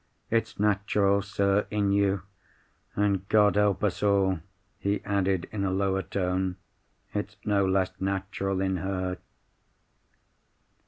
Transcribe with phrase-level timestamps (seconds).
[0.31, 2.23] "It's natural, sir, in you.
[2.95, 4.39] And, God help us all!"
[4.79, 6.55] he added, in a lower tone,
[7.13, 9.19] "it's no less natural in her."